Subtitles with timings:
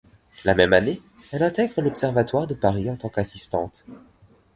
[0.45, 0.99] La même année
[1.31, 3.85] elle intègre l'observatoire de Paris en tant qu'assistante.